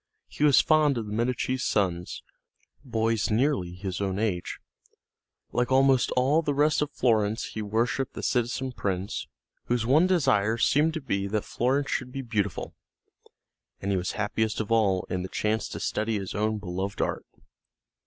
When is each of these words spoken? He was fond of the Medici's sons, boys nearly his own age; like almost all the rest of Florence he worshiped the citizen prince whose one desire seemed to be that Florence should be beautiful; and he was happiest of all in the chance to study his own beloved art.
He 0.27 0.43
was 0.43 0.59
fond 0.61 0.97
of 0.97 1.05
the 1.05 1.13
Medici's 1.13 1.63
sons, 1.63 2.23
boys 2.83 3.29
nearly 3.29 3.75
his 3.75 4.01
own 4.01 4.17
age; 4.17 4.57
like 5.51 5.71
almost 5.71 6.09
all 6.17 6.41
the 6.41 6.55
rest 6.55 6.81
of 6.81 6.89
Florence 6.91 7.49
he 7.49 7.61
worshiped 7.61 8.13
the 8.15 8.23
citizen 8.23 8.71
prince 8.71 9.27
whose 9.65 9.85
one 9.85 10.07
desire 10.07 10.57
seemed 10.57 10.95
to 10.95 11.01
be 11.01 11.27
that 11.27 11.45
Florence 11.45 11.91
should 11.91 12.11
be 12.11 12.23
beautiful; 12.23 12.73
and 13.79 13.91
he 13.91 13.97
was 13.97 14.13
happiest 14.13 14.59
of 14.59 14.71
all 14.71 15.05
in 15.07 15.21
the 15.21 15.29
chance 15.29 15.69
to 15.69 15.79
study 15.79 16.17
his 16.17 16.33
own 16.33 16.57
beloved 16.57 16.99
art. 16.99 17.27